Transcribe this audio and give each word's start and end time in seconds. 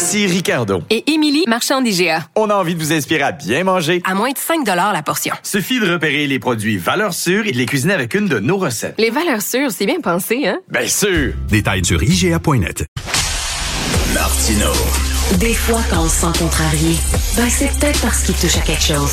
Ici 0.00 0.26
Ricardo. 0.26 0.82
Et 0.88 1.12
Émilie, 1.12 1.44
marchand 1.46 1.82
d'IGA. 1.82 2.26
On 2.34 2.48
a 2.48 2.54
envie 2.54 2.74
de 2.74 2.80
vous 2.80 2.90
inspirer 2.90 3.20
à 3.22 3.32
bien 3.32 3.64
manger. 3.64 4.00
À 4.06 4.14
moins 4.14 4.30
de 4.30 4.38
5 4.38 4.66
la 4.66 5.02
portion. 5.02 5.34
Suffit 5.42 5.78
de 5.78 5.92
repérer 5.92 6.26
les 6.26 6.38
produits 6.38 6.78
valeurs 6.78 7.12
sûres 7.12 7.46
et 7.46 7.52
de 7.52 7.58
les 7.58 7.66
cuisiner 7.66 7.92
avec 7.92 8.14
une 8.14 8.26
de 8.26 8.38
nos 8.38 8.56
recettes. 8.56 8.94
Les 8.96 9.10
valeurs 9.10 9.42
sûres, 9.42 9.70
c'est 9.70 9.84
bien 9.84 10.00
pensé, 10.00 10.46
hein? 10.48 10.58
Bien 10.70 10.86
sûr! 10.86 11.34
Détails 11.50 11.84
sur 11.84 12.02
IGA.net. 12.02 12.86
Martino. 14.14 14.72
Des 15.38 15.52
fois, 15.52 15.82
quand 15.90 16.02
on 16.02 16.08
se 16.08 16.20
sent 16.22 16.38
contrarié, 16.38 16.96
ben 17.36 17.50
c'est 17.50 17.68
peut-être 17.78 18.00
parce 18.00 18.22
qu'il 18.22 18.34
touche 18.36 18.56
à 18.56 18.62
quelque 18.62 18.82
chose. 18.82 19.12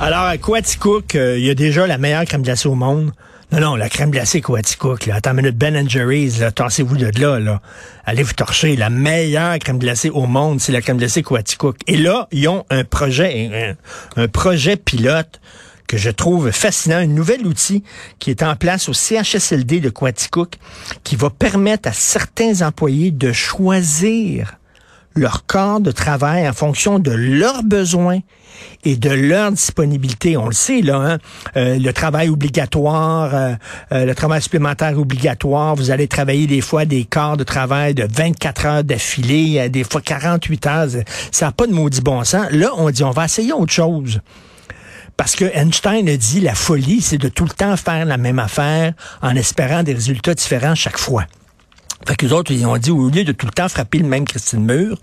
Alors, 0.00 0.24
à 0.24 0.38
Quaticook, 0.38 1.14
euh, 1.14 1.36
il 1.36 1.44
y 1.44 1.50
a 1.50 1.54
déjà 1.54 1.86
la 1.86 1.98
meilleure 1.98 2.24
crème 2.24 2.42
glacée 2.42 2.68
au 2.68 2.74
monde. 2.74 3.12
Non, 3.52 3.58
non, 3.58 3.74
la 3.74 3.88
crème 3.88 4.10
glacée 4.10 4.40
Quaticook, 4.40 5.06
là. 5.06 5.16
Attends 5.16 5.32
une 5.32 5.38
minute, 5.38 5.58
Ben 5.58 5.88
Jerry's, 5.88 6.38
là, 6.38 6.52
tassez-vous 6.52 6.96
de 6.96 7.10
là, 7.20 7.40
là. 7.40 7.60
Allez 8.04 8.22
vous 8.22 8.32
torcher. 8.32 8.76
La 8.76 8.90
meilleure 8.90 9.58
crème 9.58 9.78
glacée 9.78 10.08
au 10.08 10.26
monde, 10.26 10.60
c'est 10.60 10.70
la 10.70 10.80
crème 10.80 10.98
glacée 10.98 11.22
Quaticook. 11.22 11.76
Et 11.88 11.96
là, 11.96 12.28
ils 12.30 12.46
ont 12.46 12.64
un 12.70 12.84
projet, 12.84 13.76
un, 14.16 14.22
un 14.22 14.28
projet 14.28 14.76
pilote 14.76 15.40
que 15.88 15.96
je 15.96 16.10
trouve 16.10 16.52
fascinant, 16.52 16.98
un 16.98 17.06
nouvel 17.06 17.44
outil 17.44 17.82
qui 18.20 18.30
est 18.30 18.44
en 18.44 18.54
place 18.54 18.88
au 18.88 18.92
CHSLD 18.92 19.80
de 19.80 19.90
Quaticook, 19.90 20.54
qui 21.02 21.16
va 21.16 21.30
permettre 21.30 21.88
à 21.88 21.92
certains 21.92 22.62
employés 22.62 23.10
de 23.10 23.32
choisir 23.32 24.59
leur 25.14 25.46
corps 25.46 25.80
de 25.80 25.90
travail 25.90 26.48
en 26.48 26.52
fonction 26.52 26.98
de 26.98 27.10
leurs 27.10 27.62
besoins 27.62 28.20
et 28.84 28.96
de 28.96 29.10
leur 29.10 29.52
disponibilité. 29.52 30.36
On 30.36 30.46
le 30.46 30.52
sait, 30.52 30.82
là, 30.82 30.96
hein? 30.96 31.18
Euh, 31.56 31.78
le 31.78 31.92
travail 31.92 32.28
obligatoire, 32.28 33.34
euh, 33.34 33.54
euh, 33.92 34.04
le 34.04 34.14
travail 34.14 34.40
supplémentaire 34.42 34.98
obligatoire, 34.98 35.74
vous 35.74 35.90
allez 35.90 36.08
travailler 36.08 36.46
des 36.46 36.60
fois 36.60 36.84
des 36.84 37.04
corps 37.04 37.36
de 37.36 37.44
travail 37.44 37.94
de 37.94 38.06
24 38.10 38.66
heures 38.66 38.84
d'affilée, 38.84 39.68
des 39.68 39.84
fois 39.84 40.00
48 40.00 40.66
heures. 40.66 40.88
Ça 41.32 41.46
n'a 41.46 41.52
pas 41.52 41.66
de 41.66 41.72
maudit 41.72 42.00
bon 42.00 42.22
sens. 42.24 42.46
Là, 42.52 42.70
on 42.76 42.90
dit, 42.90 43.04
on 43.04 43.10
va 43.10 43.24
essayer 43.24 43.52
autre 43.52 43.72
chose. 43.72 44.20
Parce 45.16 45.36
que 45.36 45.44
Einstein 45.44 46.08
a 46.08 46.16
dit, 46.16 46.40
la 46.40 46.54
folie, 46.54 47.02
c'est 47.02 47.18
de 47.18 47.28
tout 47.28 47.44
le 47.44 47.50
temps 47.50 47.76
faire 47.76 48.06
la 48.06 48.16
même 48.16 48.38
affaire 48.38 48.94
en 49.20 49.36
espérant 49.36 49.82
des 49.82 49.92
résultats 49.92 50.34
différents 50.34 50.74
chaque 50.74 50.98
fois. 50.98 51.26
Fait 52.06 52.16
que 52.16 52.26
les 52.26 52.32
autres, 52.32 52.50
ils 52.50 52.66
ont 52.66 52.76
dit, 52.76 52.90
au 52.90 53.08
lieu 53.08 53.24
de 53.24 53.32
tout 53.32 53.46
le 53.46 53.52
temps 53.52 53.68
frapper 53.68 53.98
le 53.98 54.08
même 54.08 54.24
Christine 54.24 54.64
Mur, 54.64 54.96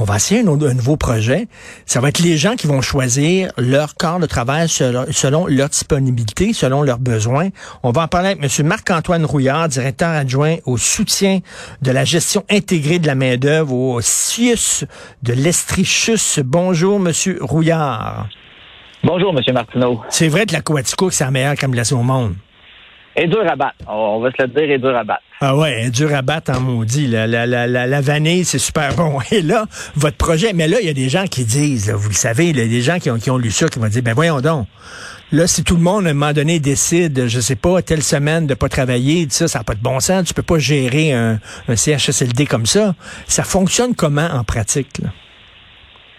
on 0.00 0.04
va 0.04 0.16
essayer 0.16 0.40
un, 0.40 0.44
nouveau 0.44 0.96
projet. 0.96 1.48
Ça 1.84 2.00
va 2.00 2.10
être 2.10 2.20
les 2.20 2.36
gens 2.36 2.54
qui 2.54 2.68
vont 2.68 2.80
choisir 2.80 3.50
leur 3.58 3.96
corps 3.96 4.20
de 4.20 4.26
travail 4.26 4.68
selon, 4.68 5.46
leur 5.48 5.68
disponibilité, 5.68 6.52
selon 6.52 6.82
leurs 6.82 7.00
besoins. 7.00 7.48
On 7.82 7.90
va 7.90 8.02
en 8.02 8.08
parler 8.08 8.28
avec 8.28 8.60
M. 8.60 8.66
Marc-Antoine 8.66 9.24
Rouillard, 9.24 9.68
directeur 9.68 10.10
adjoint 10.10 10.56
au 10.66 10.76
soutien 10.76 11.40
de 11.82 11.90
la 11.90 12.04
gestion 12.04 12.44
intégrée 12.48 13.00
de 13.00 13.08
la 13.08 13.16
main-d'œuvre 13.16 13.74
au 13.74 14.00
CIUS 14.00 14.84
de 15.24 15.32
l'Estrichus. 15.32 16.40
Bonjour, 16.44 16.96
M. 17.04 17.12
Rouillard. 17.40 18.28
Bonjour, 19.02 19.36
M. 19.36 19.52
Martineau. 19.52 20.00
C'est 20.10 20.28
vrai 20.28 20.46
que 20.46 20.52
la 20.52 20.60
Coaticook, 20.60 21.12
c'est 21.12 21.24
la 21.24 21.32
meilleure 21.32 21.54
glacée 21.54 21.94
au 21.94 22.02
monde. 22.02 22.34
Et 23.20 23.26
dur 23.26 23.42
à. 23.46 23.72
On 23.88 24.20
va 24.20 24.30
se 24.30 24.42
le 24.42 24.48
dire, 24.48 24.70
et 24.70 24.78
dur 24.78 24.96
à 24.96 25.02
battre. 25.02 25.22
Ah 25.40 25.56
ouais, 25.56 25.90
dur 25.90 26.14
à 26.14 26.22
battre 26.22 26.52
en 26.52 26.60
maudit. 26.60 27.08
La, 27.08 27.26
la, 27.26 27.46
la, 27.46 27.66
la, 27.66 28.00
vanille, 28.00 28.44
c'est 28.44 28.58
super 28.58 28.94
bon. 28.94 29.18
Et 29.32 29.42
là, 29.42 29.66
votre 29.96 30.16
projet, 30.16 30.52
mais 30.52 30.68
là, 30.68 30.78
il 30.80 30.86
y 30.86 30.90
a 30.90 30.94
des 30.94 31.08
gens 31.08 31.24
qui 31.24 31.44
disent, 31.44 31.90
vous 31.90 32.10
le 32.10 32.14
savez, 32.14 32.50
il 32.50 32.58
y 32.58 32.60
a 32.60 32.66
des 32.66 32.80
gens 32.80 32.98
qui 32.98 33.10
ont, 33.10 33.18
qui 33.18 33.30
ont 33.30 33.38
lu 33.38 33.50
ça, 33.50 33.68
qui 33.68 33.80
vont 33.80 33.88
dire, 33.88 34.02
ben 34.02 34.14
voyons 34.14 34.40
donc. 34.40 34.68
Là, 35.32 35.48
si 35.48 35.64
tout 35.64 35.74
le 35.74 35.82
monde, 35.82 36.06
à 36.06 36.10
un 36.10 36.14
moment 36.14 36.32
donné, 36.32 36.60
décide, 36.60 37.26
je 37.26 37.40
sais 37.40 37.56
pas, 37.56 37.82
telle 37.82 38.02
semaine 38.02 38.46
de 38.46 38.54
pas 38.54 38.68
travailler, 38.68 39.26
ça, 39.30 39.48
ça 39.48 39.58
n'a 39.58 39.64
pas 39.64 39.74
de 39.74 39.82
bon 39.82 39.98
sens. 39.98 40.24
Tu 40.24 40.32
peux 40.32 40.42
pas 40.42 40.58
gérer 40.58 41.12
un, 41.12 41.40
un 41.66 41.76
CHSLD 41.76 42.46
comme 42.46 42.66
ça. 42.66 42.94
Ça 43.26 43.42
fonctionne 43.42 43.94
comment 43.96 44.28
en 44.32 44.44
pratique? 44.44 44.98
Là? 45.02 45.10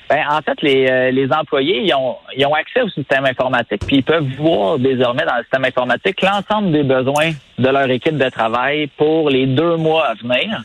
Ben, 0.09 0.23
en 0.27 0.41
fait, 0.41 0.59
les, 0.63 0.89
euh, 0.89 1.11
les 1.11 1.31
employés, 1.31 1.83
ils 1.83 1.93
ont, 1.93 2.15
ils 2.35 2.43
ont 2.45 2.55
accès 2.55 2.81
au 2.81 2.89
système 2.89 3.25
informatique, 3.25 3.83
puis 3.85 3.97
ils 3.97 4.03
peuvent 4.03 4.27
voir 4.39 4.79
désormais 4.79 5.23
dans 5.23 5.35
le 5.35 5.43
système 5.43 5.65
informatique 5.65 6.21
l'ensemble 6.23 6.71
des 6.71 6.81
besoins 6.81 7.31
de 7.59 7.69
leur 7.69 7.89
équipe 7.91 8.17
de 8.17 8.29
travail 8.29 8.87
pour 8.97 9.29
les 9.29 9.45
deux 9.45 9.75
mois 9.75 10.07
à 10.07 10.13
venir. 10.15 10.63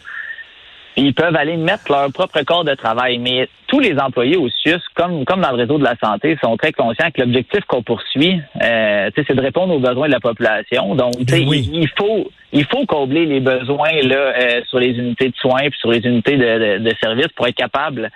Ils 0.96 1.12
peuvent 1.12 1.36
aller 1.36 1.56
mettre 1.56 1.90
leur 1.90 2.10
propre 2.12 2.40
corps 2.42 2.64
de 2.64 2.74
travail. 2.74 3.18
Mais 3.18 3.48
tous 3.66 3.80
les 3.80 3.98
employés 3.98 4.36
au 4.36 4.48
CIUS, 4.48 4.80
comme, 4.94 5.24
comme 5.24 5.40
dans 5.40 5.50
le 5.50 5.56
réseau 5.56 5.76
de 5.76 5.84
la 5.84 5.96
santé, 5.96 6.38
sont 6.40 6.56
très 6.56 6.72
conscients 6.72 7.10
que 7.10 7.20
l'objectif 7.20 7.64
qu'on 7.66 7.82
poursuit, 7.82 8.40
euh, 8.62 9.10
c'est 9.14 9.34
de 9.34 9.40
répondre 9.40 9.74
aux 9.74 9.80
besoins 9.80 10.06
de 10.06 10.12
la 10.12 10.20
population. 10.20 10.94
Donc, 10.94 11.14
ben 11.26 11.42
il, 11.42 11.88
faut 11.98 12.30
il 12.52 12.64
faut 12.64 12.86
combler 12.86 13.26
les 13.26 13.40
besoins 13.40 13.90
là, 14.04 14.16
euh, 14.16 14.62
sur 14.68 14.78
les 14.78 14.92
unités 14.92 15.28
de 15.28 15.36
soins 15.36 15.68
puis 15.68 15.78
sur 15.80 15.90
les 15.90 16.06
unités 16.06 16.36
de, 16.36 16.78
de, 16.78 16.88
de 16.88 16.94
services 17.02 17.32
pour 17.34 17.48
être 17.48 17.56
capable 17.56 18.10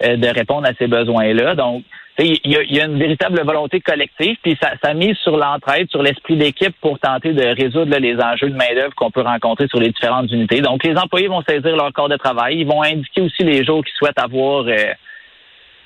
de 0.00 0.34
répondre 0.34 0.66
à 0.66 0.72
ces 0.78 0.86
besoins-là. 0.86 1.54
Donc, 1.54 1.84
il 2.20 2.40
y, 2.46 2.80
a, 2.80 2.84
une 2.84 2.98
véritable 2.98 3.40
volonté 3.44 3.80
collective, 3.80 4.36
puis 4.42 4.58
ça, 4.60 4.72
ça 4.82 4.92
mise 4.92 5.16
sur 5.18 5.36
l'entraide, 5.36 5.88
sur 5.88 6.02
l'esprit 6.02 6.36
d'équipe 6.36 6.74
pour 6.80 6.98
tenter 6.98 7.32
de 7.32 7.44
résoudre 7.44 7.96
les 7.96 8.16
enjeux 8.16 8.50
de 8.50 8.56
main-d'œuvre 8.56 8.94
qu'on 8.96 9.12
peut 9.12 9.20
rencontrer 9.20 9.68
sur 9.68 9.78
les 9.78 9.90
différentes 9.90 10.30
unités. 10.32 10.60
Donc, 10.60 10.82
les 10.82 10.96
employés 10.96 11.28
vont 11.28 11.42
saisir 11.42 11.76
leur 11.76 11.92
corps 11.92 12.08
de 12.08 12.16
travail. 12.16 12.58
Ils 12.58 12.66
vont 12.66 12.82
indiquer 12.82 13.22
aussi 13.22 13.44
les 13.44 13.64
jours 13.64 13.84
qu'ils 13.84 13.94
souhaitent 13.94 14.18
avoir 14.18 14.64
euh, 14.66 14.92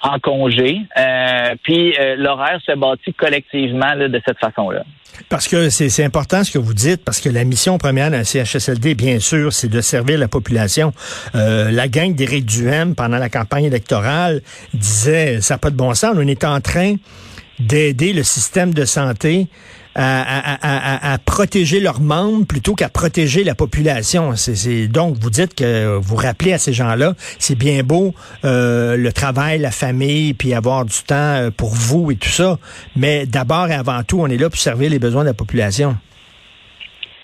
en 0.03 0.19
congé. 0.19 0.81
Euh, 0.99 1.55
puis 1.63 1.95
euh, 1.99 2.17
l'horaire 2.17 2.61
se 2.67 2.77
bâtit 2.77 3.15
collectivement 3.15 3.97
de 3.97 4.21
cette 4.27 4.39
façon-là. 4.39 4.83
Parce 5.29 5.47
que 5.47 5.69
c'est 5.71 6.05
important 6.05 6.43
ce 6.43 6.51
que 6.51 6.59
vous 6.59 6.75
dites, 6.75 7.05
parce 7.05 7.21
que 7.21 7.29
la 7.29 7.45
mission 7.45 7.79
première 7.79 8.11
d'un 8.11 8.25
CHSLD, 8.25 8.95
bien 8.95 9.19
sûr, 9.19 9.53
c'est 9.53 9.69
de 9.69 9.81
servir 9.81 10.19
la 10.19 10.29
population. 10.29 10.93
Euh, 11.35 11.71
la 11.71 11.89
gang 11.89 12.15
d'Éric 12.15 12.47
Duhem, 12.47 12.95
pendant 12.95 13.19
la 13.19 13.29
campagne 13.29 13.65
électorale, 13.65 14.43
disait, 14.75 15.41
ça 15.41 15.55
n'a 15.55 15.59
pas 15.59 15.71
de 15.71 15.77
bon 15.77 15.95
sens, 15.95 16.15
on 16.17 16.27
est 16.27 16.45
en 16.45 16.61
train 16.61 16.97
d'aider 17.67 18.13
le 18.13 18.23
système 18.23 18.75
de 18.75 18.85
santé 18.85 19.49
à, 19.95 21.19
protéger 21.25 21.81
leurs 21.81 22.01
membres 22.01 22.47
plutôt 22.47 22.75
qu'à 22.75 22.89
protéger 22.89 23.45
la 23.45 23.55
population. 23.55 24.35
C'est, 24.37 24.89
donc, 24.89 25.17
vous 25.21 25.31
dites 25.31 25.55
que 25.55 25.99
vous 26.01 26.17
rappelez 26.17 26.53
à 26.53 26.59
ces 26.59 26.73
gens-là, 26.73 27.15
c'est 27.39 27.55
bien 27.55 27.83
beau 27.83 28.15
euh, 28.45 28.97
le 28.97 29.13
travail, 29.13 29.59
la 29.59 29.71
famille, 29.71 30.35
puis 30.35 30.55
avoir 30.55 30.85
du 30.85 30.97
temps 31.07 31.15
euh, 31.17 31.51
pour 31.51 31.75
vous 31.75 32.11
et 32.11 32.17
tout 32.17 32.31
ça, 32.31 32.59
mais 32.97 33.27
d'abord 33.27 33.69
et 33.69 33.75
avant 33.75 34.03
tout, 34.03 34.21
on 34.21 34.29
est 34.29 34.39
là 34.39 34.49
pour 34.49 34.59
servir 34.59 34.91
les 34.91 34.99
besoins 34.99 35.23
de 35.23 35.29
la 35.29 35.35
population. 35.35 35.97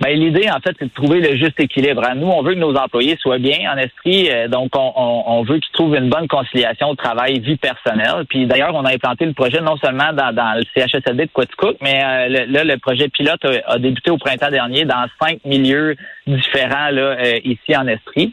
Ben, 0.01 0.17
l'idée, 0.17 0.49
en 0.49 0.61
fait, 0.61 0.77
c'est 0.79 0.85
de 0.85 0.95
trouver 0.95 1.21
le 1.21 1.37
juste 1.37 1.59
équilibre. 1.59 2.03
Nous, 2.15 2.29
on 2.29 2.43
veut 2.43 2.55
que 2.55 2.59
nos 2.59 2.75
employés 2.77 3.17
soient 3.21 3.39
bien 3.39 3.73
en 3.73 3.77
esprit, 3.77 4.31
euh, 4.31 4.47
donc 4.47 4.71
on, 4.77 4.93
on, 4.95 5.43
veut 5.43 5.59
qu'ils 5.59 5.73
trouvent 5.73 5.97
une 5.97 6.09
bonne 6.09 6.29
conciliation 6.29 6.95
travail-vie 6.95 7.57
personnelle. 7.57 8.25
Puis 8.29 8.47
d'ailleurs, 8.47 8.75
on 8.75 8.85
a 8.85 8.95
implanté 8.95 9.27
le 9.27 9.33
projet 9.33 9.61
non 9.61 9.77
seulement 9.77 10.13
dans, 10.13 10.33
dans 10.33 10.57
le 10.57 10.63
CHSLD 10.75 11.27
de 11.27 11.31
Quaticook, 11.33 11.79
mais 11.81 12.01
euh, 12.05 12.29
le, 12.29 12.53
là, 12.53 12.63
le 12.63 12.79
projet 12.79 13.09
pilote 13.09 13.45
a, 13.45 13.79
débuté 13.79 14.13
au 14.13 14.19
printemps 14.19 14.51
dernier 14.51 14.85
dans 14.85 15.07
cinq 15.21 15.45
milieux 15.45 15.97
différents 16.29 16.91
là, 16.91 17.17
euh, 17.19 17.41
ici 17.45 17.77
en 17.77 17.89
Estrie. 17.89 18.33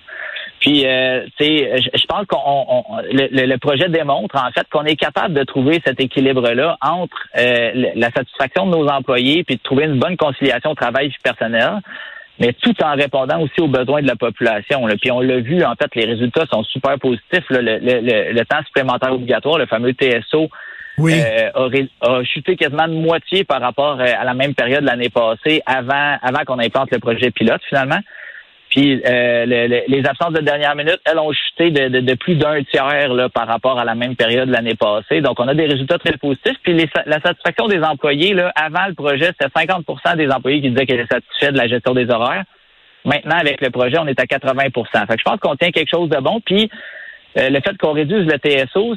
Puis, 0.66 0.84
euh, 0.88 1.22
je 1.40 2.06
pense 2.08 2.26
qu'on 2.26 2.84
le, 3.12 3.58
projet 3.58 3.88
démontre 3.88 4.36
en 4.36 4.50
fait 4.52 4.68
qu'on 4.72 4.84
est 4.84 4.96
capable 4.96 5.36
de 5.36 5.44
trouver 5.44 5.80
cet 5.86 6.02
équilibre-là 6.02 6.76
entre 6.82 7.16
euh, 7.38 7.92
la 7.94 8.10
satisfaction 8.10 8.66
de 8.66 8.72
nos 8.72 8.88
employés 8.88 9.44
puis 9.44 9.58
de 9.58 9.62
trouver 9.62 9.84
une 9.84 10.00
bonne 10.00 10.18
conciliation 10.18 10.74
travail 10.74 11.10
vie 11.10 11.16
personnel, 11.24 11.82
mais 12.40 12.52
tout 12.54 12.74
en 12.84 12.96
répondant 12.96 13.42
aussi 13.42 13.62
aux 13.62 13.68
besoins 13.68 14.02
de 14.02 14.08
la 14.08 14.16
population. 14.16 14.88
Puis 15.00 15.12
on 15.12 15.20
l'a 15.20 15.38
vu, 15.38 15.64
en 15.64 15.76
fait, 15.76 15.94
les 15.94 16.06
résultats 16.06 16.48
sont 16.52 16.64
super 16.64 16.98
positifs. 16.98 17.46
Le, 17.52 18.44
temps 18.46 18.64
supplémentaire 18.66 19.14
obligatoire, 19.14 19.60
le 19.60 19.68
fameux 19.68 19.94
TSO, 19.94 20.50
euh, 21.00 21.50
a, 22.02 22.24
chuté 22.24 22.56
quasiment 22.56 22.88
de 22.88 22.94
moitié 22.94 23.44
par 23.44 23.62
rapport 23.62 24.00
à 24.00 24.24
la 24.24 24.34
même 24.34 24.56
période 24.56 24.84
l'année 24.84 25.10
passée, 25.10 25.62
avant, 25.68 26.18
avant 26.24 26.44
qu'on 26.44 26.58
implante 26.58 26.90
le 26.92 27.00
projet 27.00 27.30
pilote 27.30 27.62
finalement. 27.70 28.00
Puis 28.76 29.02
euh, 29.06 29.46
les 29.46 30.06
absences 30.06 30.34
de 30.34 30.42
dernière 30.42 30.76
minute, 30.76 31.00
elles 31.06 31.18
ont 31.18 31.32
chuté 31.32 31.72
de, 31.72 32.14
plus 32.16 32.36
d'un 32.36 32.62
tiers 32.64 33.14
là, 33.14 33.30
par 33.30 33.48
rapport 33.48 33.80
à 33.80 33.86
la 33.86 33.96
même 33.96 34.18
période 34.18 34.50
l'année 34.50 34.76
passée. 34.76 35.22
Donc, 35.22 35.40
on 35.40 35.48
a 35.48 35.54
des 35.54 35.66
résultats 35.66 35.98
très 35.98 36.18
positifs. 36.18 36.58
Puis 36.62 36.76
la 37.06 37.22
satisfaction 37.22 37.68
des 37.68 37.82
employés, 37.82 38.34
là, 38.34 38.52
avant 38.54 38.86
le 38.90 38.94
projet, 38.94 39.28
c'était 39.28 39.46
50% 39.46 40.18
des 40.18 40.30
employés 40.30 40.62
qui 40.62 40.72
disaient 40.72 40.86
qu'ils 40.86 41.00
étaient 41.00 41.16
satisfaits 41.16 41.54
de 41.54 41.58
la 41.58 41.68
gestion 41.68 41.94
des 41.94 42.10
horaires. 42.10 42.44
Maintenant, 43.06 43.38
avec 43.38 43.62
le 43.62 43.70
projet, 43.70 43.98
on 43.98 44.08
est 44.08 44.20
à 44.20 44.26
80 44.26 44.64
Fait 44.64 44.70
que 44.72 45.20
je 45.20 45.24
pense 45.24 45.40
qu'on 45.40 45.56
tient 45.56 45.72
quelque 45.72 45.90
chose 45.90 46.10
de 46.10 46.18
bon. 46.18 46.42
Puis 46.46 46.70
euh, 47.38 47.50
le 47.50 47.60
fait 47.62 47.78
qu'on 47.78 47.92
réduise 47.94 48.26
le 48.26 48.38
TSO, 48.38 48.96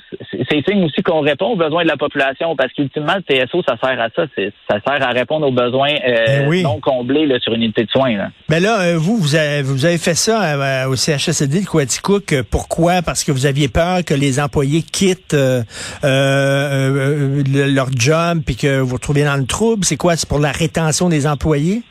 c'est 0.49 0.65
signe 0.69 0.85
aussi 0.85 1.03
qu'on 1.03 1.21
répond 1.21 1.47
aux 1.47 1.57
besoins 1.57 1.83
de 1.83 1.89
la 1.89 1.97
population 1.97 2.55
parce 2.57 2.73
qu'ultimement, 2.73 3.15
le 3.17 3.23
TSO, 3.47 3.63
ça 3.69 3.77
sert 3.83 4.01
à 4.01 4.09
ça. 4.15 4.27
Ça 4.71 4.79
sert 4.87 5.07
à 5.07 5.11
répondre 5.11 5.47
aux 5.47 5.53
besoins 5.53 5.91
euh, 6.07 6.49
Ben 6.49 6.63
non 6.63 6.81
comblés 6.81 7.27
là, 7.27 7.39
sur 7.41 7.53
une 7.55 7.63
unité 7.63 7.85
de 7.85 7.91
soins. 7.91 8.17
Là. 8.17 8.29
Mais 8.49 8.61
là, 8.61 8.81
euh, 8.81 8.97
vous, 8.99 9.17
vous 9.17 9.35
avez, 9.35 9.63
vous 9.63 9.85
avez 9.85 9.99
fait 9.99 10.15
ça 10.15 10.43
euh, 10.55 10.89
au 10.89 10.97
CHSLD 10.97 11.61
de 11.63 11.67
Quaticook. 11.67 12.33
Euh, 12.33 12.43
Pourquoi? 12.49 13.03
Parce 13.03 13.25
que 13.25 13.33
vous 13.33 13.47
aviez 13.47 13.69
peur 13.69 14.05
que 14.05 14.15
les 14.15 14.39
employés 14.41 14.83
quittent 14.83 15.35
euh, 15.35 15.63
euh, 16.05 17.43
le- 17.47 17.71
leur 17.73 17.89
job 17.97 18.41
puis 18.45 18.57
que 18.57 18.81
vous 18.81 18.89
vous 18.89 18.95
retrouviez 18.97 19.25
dans 19.25 19.37
le 19.37 19.47
trouble. 19.47 19.85
C'est 19.85 19.97
quoi? 19.97 20.17
C'est 20.17 20.29
pour 20.29 20.39
la 20.41 20.53
rétention 20.53 21.09
des 21.09 21.27
employés? 21.27 21.83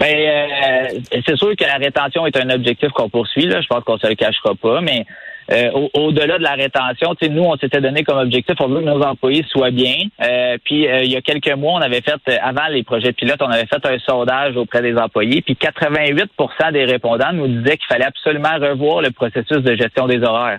Ben, 0.00 0.06
euh, 0.16 0.98
c'est 1.26 1.36
sûr 1.36 1.56
que 1.56 1.64
la 1.64 1.74
rétention 1.76 2.24
est 2.26 2.36
un 2.36 2.50
objectif 2.50 2.90
qu'on 2.90 3.08
poursuit. 3.08 3.46
Là. 3.46 3.60
Je 3.60 3.66
pense 3.66 3.82
qu'on 3.84 3.98
se 3.98 4.06
le 4.06 4.14
cachera 4.14 4.54
pas, 4.54 4.80
mais 4.80 5.04
euh, 5.50 5.70
au- 5.72 5.90
au-delà 5.94 6.38
de 6.38 6.42
la 6.42 6.52
rétention, 6.52 7.14
nous, 7.30 7.42
on 7.42 7.56
s'était 7.56 7.80
donné 7.80 8.04
comme 8.04 8.18
objectif, 8.18 8.54
on 8.60 8.68
veut 8.68 8.80
que 8.80 8.84
nos 8.84 9.02
employés 9.02 9.44
soient 9.50 9.70
bien. 9.70 9.94
Euh, 10.22 10.56
puis, 10.64 10.86
euh, 10.86 11.02
il 11.02 11.10
y 11.10 11.16
a 11.16 11.20
quelques 11.22 11.52
mois, 11.54 11.72
on 11.74 11.80
avait 11.82 12.00
fait, 12.02 12.20
euh, 12.28 12.36
avant 12.42 12.68
les 12.70 12.82
projets 12.84 13.12
pilotes, 13.12 13.40
on 13.42 13.50
avait 13.50 13.66
fait 13.66 13.84
un 13.84 13.98
sondage 13.98 14.56
auprès 14.56 14.82
des 14.82 14.96
employés. 14.96 15.40
Puis, 15.42 15.54
88% 15.56 16.70
des 16.70 16.84
répondants 16.84 17.32
nous 17.32 17.48
disaient 17.48 17.76
qu'il 17.78 17.86
fallait 17.88 18.04
absolument 18.04 18.56
revoir 18.60 19.00
le 19.00 19.10
processus 19.10 19.58
de 19.62 19.74
gestion 19.74 20.06
des 20.06 20.22
horaires. 20.22 20.58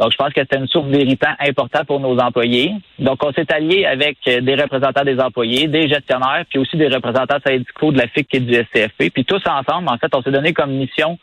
Donc, 0.00 0.10
je 0.10 0.16
pense 0.16 0.32
que 0.32 0.40
c'était 0.40 0.58
une 0.58 0.66
source 0.66 0.86
d'irritant 0.88 1.34
important 1.38 1.84
pour 1.84 2.00
nos 2.00 2.18
employés. 2.18 2.72
Donc, 2.98 3.24
on 3.24 3.32
s'est 3.32 3.52
allié 3.52 3.86
avec 3.86 4.18
euh, 4.26 4.40
des 4.40 4.54
représentants 4.54 5.04
des 5.04 5.18
employés, 5.20 5.68
des 5.68 5.88
gestionnaires, 5.88 6.44
puis 6.48 6.58
aussi 6.58 6.76
des 6.76 6.88
représentants 6.88 7.38
syndicaux 7.46 7.92
de 7.92 7.98
la 7.98 8.08
FIC 8.08 8.34
et 8.34 8.40
du 8.40 8.54
SCFP. 8.54 9.10
Puis 9.12 9.24
tous 9.24 9.42
ensemble, 9.46 9.88
en 9.88 9.98
fait, 9.98 10.12
on 10.14 10.22
s'est 10.22 10.32
donné 10.32 10.52
comme 10.52 10.72
mission 10.72 11.18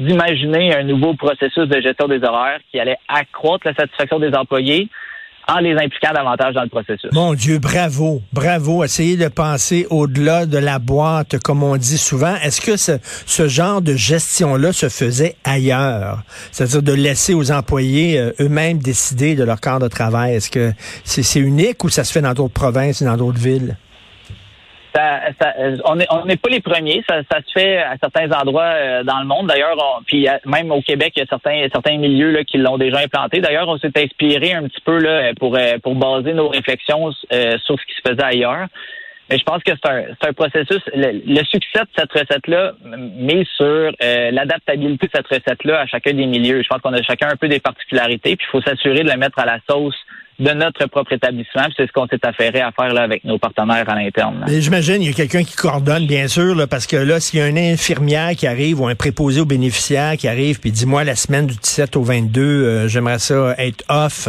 d'imaginer 0.00 0.74
un 0.74 0.82
nouveau 0.82 1.14
processus 1.14 1.68
de 1.68 1.80
gestion 1.80 2.08
des 2.08 2.24
horaires 2.24 2.60
qui 2.70 2.80
allait 2.80 2.96
accroître 3.06 3.66
la 3.66 3.74
satisfaction 3.74 4.18
des 4.18 4.34
employés 4.34 4.88
en 5.50 5.58
les 5.58 5.74
impliquant 5.74 6.12
davantage 6.14 6.54
dans 6.54 6.62
le 6.62 6.68
processus. 6.68 7.10
Mon 7.12 7.34
Dieu, 7.34 7.58
bravo, 7.58 8.22
bravo. 8.32 8.84
Essayez 8.84 9.16
de 9.16 9.28
penser 9.28 9.86
au-delà 9.90 10.46
de 10.46 10.58
la 10.58 10.78
boîte, 10.78 11.38
comme 11.42 11.62
on 11.62 11.76
dit 11.76 11.98
souvent. 11.98 12.36
Est-ce 12.36 12.60
que 12.60 12.76
ce, 12.76 13.48
genre 13.48 13.82
de 13.82 13.94
gestion-là 13.94 14.72
se 14.72 14.88
faisait 14.88 15.36
ailleurs? 15.44 16.22
C'est-à-dire 16.52 16.82
de 16.82 16.92
laisser 16.92 17.34
aux 17.34 17.50
employés 17.50 18.18
euh, 18.18 18.32
eux-mêmes 18.40 18.78
décider 18.78 19.34
de 19.34 19.42
leur 19.42 19.60
corps 19.60 19.80
de 19.80 19.88
travail. 19.88 20.34
Est-ce 20.34 20.50
que 20.50 20.72
c'est 21.04 21.40
unique 21.40 21.82
ou 21.82 21.88
ça 21.88 22.04
se 22.04 22.12
fait 22.12 22.22
dans 22.22 22.34
d'autres 22.34 22.54
provinces 22.54 23.02
dans 23.02 23.16
d'autres 23.16 23.40
villes? 23.40 23.76
Ça, 24.94 25.20
on 25.84 25.96
n'est 25.96 26.06
on 26.10 26.24
n'est 26.24 26.36
pas 26.36 26.48
les 26.48 26.60
premiers. 26.60 27.04
Ça, 27.08 27.20
ça 27.30 27.38
se 27.46 27.52
fait 27.52 27.78
à 27.78 27.96
certains 28.00 28.30
endroits 28.32 28.72
euh, 28.74 29.02
dans 29.04 29.20
le 29.20 29.26
monde. 29.26 29.46
D'ailleurs, 29.46 29.76
puis 30.06 30.28
euh, 30.28 30.32
même 30.46 30.70
au 30.72 30.82
Québec, 30.82 31.12
il 31.16 31.20
y 31.20 31.22
a 31.22 31.26
certains, 31.26 31.66
certains 31.72 31.96
milieux 31.98 32.30
là, 32.30 32.44
qui 32.44 32.58
l'ont 32.58 32.78
déjà 32.78 32.98
implanté. 32.98 33.40
D'ailleurs, 33.40 33.68
on 33.68 33.78
s'est 33.78 33.92
inspiré 33.96 34.52
un 34.52 34.64
petit 34.64 34.80
peu 34.84 34.98
là, 34.98 35.32
pour, 35.38 35.56
euh, 35.56 35.78
pour 35.82 35.94
baser 35.94 36.32
nos 36.32 36.48
réflexions 36.48 37.10
euh, 37.32 37.58
sur 37.64 37.78
ce 37.78 37.86
qui 37.86 37.94
se 37.94 38.08
faisait 38.08 38.24
ailleurs. 38.24 38.66
Mais 39.30 39.38
je 39.38 39.44
pense 39.44 39.62
que 39.62 39.70
c'est 39.70 39.88
un, 39.88 40.04
un 40.28 40.32
processus. 40.32 40.82
Le, 40.92 41.22
le 41.24 41.44
succès 41.44 41.80
de 41.82 41.88
cette 41.96 42.12
recette-là 42.12 42.72
met 42.82 43.44
sur 43.56 43.92
euh, 44.02 44.30
l'adaptabilité 44.32 45.06
de 45.06 45.12
cette 45.14 45.28
recette-là 45.28 45.80
à 45.82 45.86
chacun 45.86 46.12
des 46.14 46.26
milieux. 46.26 46.62
Je 46.62 46.68
pense 46.68 46.80
qu'on 46.80 46.92
a 46.94 47.02
chacun 47.02 47.28
un 47.28 47.36
peu 47.36 47.46
des 47.46 47.60
particularités, 47.60 48.34
puis 48.34 48.46
il 48.48 48.50
faut 48.50 48.60
s'assurer 48.60 49.04
de 49.04 49.08
la 49.08 49.16
mettre 49.16 49.38
à 49.38 49.46
la 49.46 49.58
sauce 49.70 49.94
de 50.40 50.50
notre 50.52 50.86
propre 50.86 51.12
établissement. 51.12 51.66
C'est 51.76 51.86
ce 51.86 51.92
qu'on 51.92 52.06
s'est 52.06 52.24
affairé 52.24 52.60
à 52.60 52.72
faire 52.72 52.92
là, 52.92 53.02
avec 53.02 53.24
nos 53.24 53.38
partenaires 53.38 53.88
à 53.88 53.94
l'interne. 53.94 54.44
J'imagine, 54.48 55.02
il 55.02 55.08
y 55.08 55.10
a 55.10 55.12
quelqu'un 55.12 55.44
qui 55.44 55.54
coordonne, 55.54 56.06
bien 56.06 56.26
sûr, 56.28 56.56
parce 56.68 56.86
que 56.86 56.96
là, 56.96 57.20
s'il 57.20 57.38
y 57.38 57.42
a 57.42 57.48
une 57.48 57.58
infirmière 57.58 58.30
qui 58.30 58.46
arrive 58.46 58.80
ou 58.80 58.86
un 58.86 58.94
préposé 58.94 59.40
aux 59.40 59.46
bénéficiaires 59.46 60.16
qui 60.16 60.28
arrive, 60.28 60.58
puis 60.58 60.72
dit, 60.72 60.86
moi, 60.86 61.04
la 61.04 61.14
semaine 61.14 61.46
du 61.46 61.54
17 61.54 61.96
au 61.96 62.02
22, 62.02 62.40
euh, 62.42 62.88
j'aimerais 62.88 63.18
ça 63.18 63.54
être 63.58 63.84
off. 63.88 64.28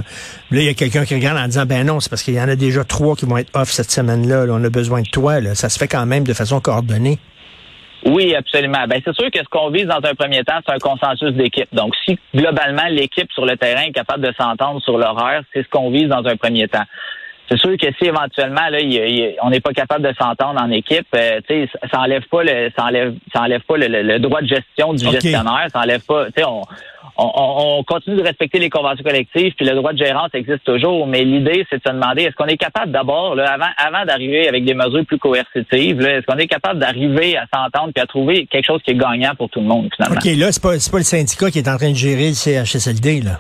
Là, 0.52 0.60
il 0.60 0.66
y 0.66 0.70
a 0.70 0.74
quelqu'un 0.74 1.06
qui 1.06 1.16
regarde 1.16 1.38
en 1.38 1.46
disant, 1.46 1.66
ben 1.66 1.86
non, 1.86 2.00
c'est 2.02 2.10
parce 2.10 2.24
qu'il 2.24 2.34
y 2.34 2.42
en 2.42 2.50
a 2.50 2.56
déjà 2.56 2.84
trois 2.84 3.16
qui 3.16 3.26
vont 3.26 3.38
être 3.38 3.52
off 3.54 3.72
cette 3.72 3.92
semaine-là. 3.92 4.46
là. 4.46 4.54
on 4.54 4.64
a 4.64 4.70
besoin 4.70 5.02
de 5.02 5.10
toi. 5.10 5.40
Ça 5.56 5.70
se 5.70 5.80
fait 5.80 5.88
quand 5.88 6.06
même 6.06 6.26
de 6.26 6.34
façon 6.34 6.60
coordonnée. 6.60 7.18
Oui, 8.06 8.36
absolument. 8.36 8.86
Ben, 8.88 9.02
c'est 9.06 9.14
sûr 9.14 9.30
que 9.30 9.40
ce 9.40 9.50
qu'on 9.50 9.70
vise 9.70 9.86
dans 9.86 10.02
un 10.04 10.16
premier 10.16 10.44
temps, 10.44 10.60
c'est 10.66 10.74
un 10.74 10.80
consensus 10.80 11.32
d'équipe. 11.34 11.70
Donc, 11.74 11.94
si 12.06 12.18
globalement 12.36 12.88
l'équipe 12.90 13.32
sur 13.32 13.46
le 13.46 13.56
terrain 13.58 13.84
est 13.84 13.92
capable 13.92 14.26
de 14.26 14.34
s'entendre 14.40 14.82
sur 14.82 14.98
l'horaire, 14.98 15.44
c'est 15.54 15.64
ce 15.64 15.70
qu'on 15.70 15.92
vise 15.92 16.08
dans 16.08 16.26
un 16.26 16.36
premier 16.36 16.68
temps. 16.68 16.86
C'est 17.52 17.58
sûr 17.60 17.78
que 17.78 17.88
si 18.00 18.06
éventuellement 18.06 18.70
là, 18.72 18.80
il 18.80 18.94
il 18.94 19.36
on 19.44 19.50
n'est 19.50 19.60
pas 19.60 19.74
capable 19.74 20.08
de 20.08 20.14
s'entendre 20.18 20.62
en 20.62 20.72
équipe, 20.72 21.06
euh, 21.14 21.42
tu 21.48 21.66
sais, 21.66 21.70
ça- 21.92 22.00
enlève 22.00 22.24
pas 22.32 22.44
le, 22.44 22.72
ça 22.78 22.86
enlève, 22.86 23.14
ça 23.34 23.42
enlève 23.42 23.62
pas 23.68 23.76
le, 23.76 23.88
le- 23.88 24.04
le 24.04 24.20
droit 24.20 24.42
de 24.42 24.48
gestion 24.48 24.94
du 24.94 25.04
gestionnaire, 25.12 25.68
ça 25.74 25.80
enlève 25.82 26.02
pas, 26.06 26.28
tu 26.28 26.32
sais, 26.38 26.44
on, 26.46 26.62
on, 27.18 27.26
on- 27.36 27.78
on 27.80 27.84
continue 27.84 28.16
de 28.16 28.24
respecter 28.24 28.58
les 28.60 28.70
conventions 28.70 29.04
collectives, 29.04 29.54
puis 29.58 29.66
le 29.66 29.76
droit 29.76 29.92
de 29.92 29.98
gérance 29.98 30.30
existe 30.34 30.64
toujours. 30.64 31.06
Mais 31.08 31.26
l'idée, 31.26 31.66
c'est 31.70 31.78
de 31.80 31.84
se 31.86 31.94
demander 31.94 32.22
est-ce 32.24 32.36
qu'on 32.36 32.46
est 32.46 32.56
capable 32.58 32.94
d'abord, 32.94 33.38
avant, 33.38 33.66
avant 33.78 34.06
d'arriver 34.06 34.48
avec 34.48 34.64
des 34.64 34.74
mesures 34.74 35.06
plus 35.06 35.18
coercitives, 35.20 36.00
est-ce 36.02 36.26
qu'on 36.26 36.38
est 36.38 36.48
capable 36.48 36.80
d'arriver 36.80 37.36
à 37.38 37.46
s'entendre 37.54 37.92
puis 37.94 38.02
à 38.02 38.06
trouver 38.08 38.46
quelque 38.50 38.66
chose 38.66 38.82
qui 38.86 38.92
est 38.92 38.96
gagnant 38.96 39.36
pour 39.36 39.50
tout 39.50 39.60
le 39.60 39.66
monde 39.68 39.90
finalement? 39.94 40.16
OK, 40.24 40.38
là, 40.38 40.52
c'est 40.54 40.64
pas, 40.64 40.70
pas 40.90 40.98
le 41.00 41.04
syndicat 41.04 41.52
qui 41.52 41.60
est 41.60 41.68
en 41.68 41.76
train 41.78 41.90
de 41.92 41.96
gérer 41.98 42.30
le 42.30 42.34
CHSLD, 42.36 43.22
là. 43.22 43.40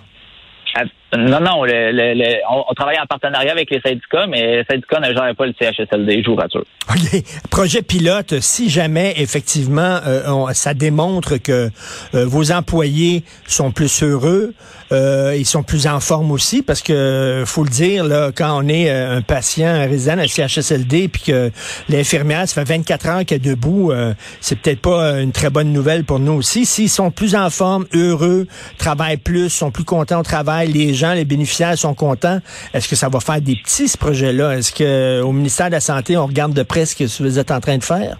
Non, 1.17 1.41
non, 1.41 1.63
le, 1.65 1.91
le- 1.91 2.13
le- 2.13 2.37
on, 2.49 2.63
on 2.69 2.73
travaille 2.73 2.97
en 2.99 3.05
partenariat 3.05 3.51
avec 3.51 3.69
les 3.69 3.81
syndicats, 3.81 4.27
mais 4.27 4.57
les 4.57 4.63
syndicats 4.69 4.99
ne 5.01 5.13
gèrent 5.13 5.35
pas 5.35 5.45
le 5.45 5.53
CHSLD, 5.59 6.23
je 6.23 6.29
vous 6.29 6.35
rassure. 6.37 6.63
OK. 6.89 7.23
Projet 7.49 7.81
pilote, 7.81 8.39
si 8.39 8.69
jamais 8.69 9.13
effectivement 9.17 9.99
euh, 10.07 10.23
on- 10.27 10.53
ça 10.53 10.73
démontre 10.73 11.37
que 11.37 11.69
euh, 12.15 12.25
vos 12.25 12.51
employés 12.51 13.23
sont 13.45 13.71
plus 13.71 14.03
heureux, 14.03 14.53
euh, 14.93 15.35
ils 15.37 15.45
sont 15.45 15.63
plus 15.63 15.87
en 15.87 15.99
forme 15.99 16.31
aussi, 16.31 16.61
parce 16.63 16.81
que 16.81 17.43
faut 17.45 17.63
le 17.63 17.69
dire, 17.69 18.03
là, 18.03 18.31
quand 18.35 18.61
on 18.61 18.67
est 18.67 18.89
euh, 18.89 19.17
un 19.17 19.21
patient, 19.21 19.81
résident 19.87 20.17
à 20.19 20.27
CHSLD, 20.27 21.07
puis 21.07 21.21
que 21.27 21.51
l'infirmière, 21.89 22.47
ça 22.47 22.65
fait 22.65 22.73
24 22.77 23.07
heures 23.07 23.25
qu'elle 23.25 23.37
est 23.37 23.49
debout, 23.49 23.91
euh, 23.91 24.13
c'est 24.41 24.57
peut-être 24.59 24.81
pas 24.81 25.19
une 25.21 25.31
très 25.31 25.49
bonne 25.49 25.71
nouvelle 25.73 26.03
pour 26.03 26.19
nous 26.19 26.33
aussi. 26.33 26.65
S'ils 26.65 26.89
sont 26.89 27.11
plus 27.11 27.35
en 27.35 27.49
forme, 27.49 27.85
heureux, 27.93 28.47
travaillent 28.77 29.17
plus, 29.17 29.49
sont 29.49 29.71
plus 29.71 29.83
contents 29.85 30.19
au 30.19 30.23
travail, 30.23 30.67
les 30.71 30.93
les 31.13 31.25
bénéficiaires 31.25 31.77
sont 31.77 31.93
contents, 31.93 32.39
est-ce 32.73 32.87
que 32.89 32.95
ça 32.95 33.09
va 33.09 33.19
faire 33.19 33.41
des 33.41 33.55
petits, 33.55 33.87
ce 33.87 33.97
projet-là? 33.97 34.57
Est-ce 34.57 34.71
que 34.73 35.21
au 35.21 35.31
ministère 35.31 35.67
de 35.67 35.73
la 35.73 35.79
Santé, 35.79 36.17
on 36.17 36.25
regarde 36.25 36.53
de 36.53 36.63
près 36.63 36.85
ce 36.85 36.95
que 36.95 37.23
vous 37.23 37.39
êtes 37.39 37.51
en 37.51 37.59
train 37.59 37.77
de 37.77 37.83
faire? 37.83 38.17